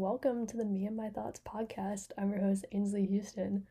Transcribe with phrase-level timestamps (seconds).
[0.00, 2.08] welcome to the Me and My Thoughts podcast.
[2.18, 3.64] I'm your host, Ainsley Houston.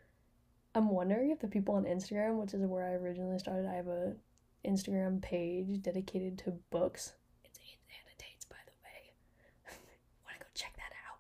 [0.73, 3.87] I'm wondering if the people on Instagram, which is where I originally started, I have
[3.87, 4.13] a
[4.65, 7.11] Instagram page dedicated to books.
[7.43, 9.11] It's Ains Annotates, by the way.
[10.25, 11.19] Wanna go check that out?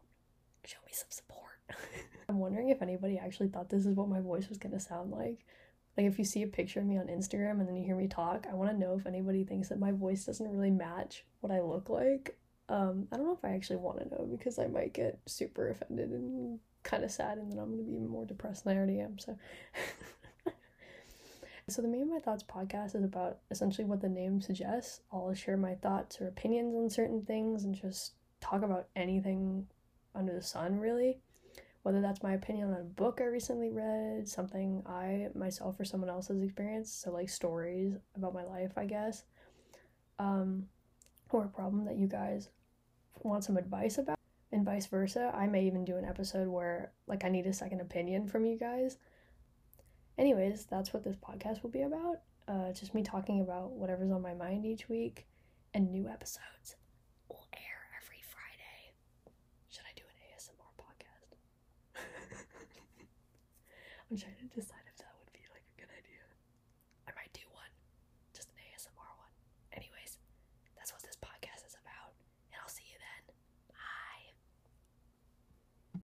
[0.63, 1.59] Show me some support.
[2.29, 5.45] I'm wondering if anybody actually thought this is what my voice was gonna sound like.
[5.97, 8.07] Like if you see a picture of me on Instagram and then you hear me
[8.07, 11.51] talk, I want to know if anybody thinks that my voice doesn't really match what
[11.51, 12.37] I look like.
[12.71, 15.71] Um, I don't know if I actually want to know because I might get super
[15.71, 19.01] offended and kind of sad, and then I'm gonna be more depressed than I already
[19.01, 19.19] am.
[19.19, 19.37] So,
[21.67, 25.01] so the Me and My Thoughts podcast is about essentially what the name suggests.
[25.11, 29.67] I'll share my thoughts or opinions on certain things and just talk about anything
[30.15, 31.19] under the sun, really.
[31.83, 36.09] Whether that's my opinion on a book I recently read, something I myself or someone
[36.09, 39.23] else has experienced, so like stories about my life, I guess,
[40.19, 40.67] um,
[41.31, 42.47] or a problem that you guys
[43.23, 44.17] want some advice about
[44.51, 45.31] and vice versa.
[45.33, 48.57] I may even do an episode where like I need a second opinion from you
[48.57, 48.97] guys.
[50.17, 52.21] Anyways, that's what this podcast will be about.
[52.47, 55.25] Uh, just me talking about whatever's on my mind each week,
[55.73, 56.75] and new episodes
[57.29, 58.93] will air every Friday.
[59.69, 61.37] Should I do an ASMR podcast?
[64.11, 64.90] I'm trying to decide